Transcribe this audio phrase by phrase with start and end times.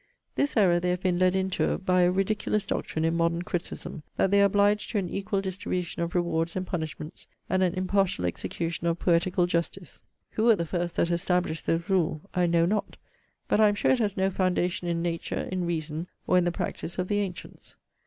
[0.33, 4.31] 'This error they have been led into by a ridiculous doctrine in modern criticism, that
[4.31, 8.87] they are obliged to an equal distribution of rewards and punishments, and an impartial execution
[8.87, 10.01] of poetical justice.
[10.31, 12.97] 'Who were the first that established this rule, I know not;
[13.47, 16.51] but I am sure it has no foundation in NATURE, in REASON, or in the
[16.51, 17.75] PRACTICE OF THE ANTIENTS.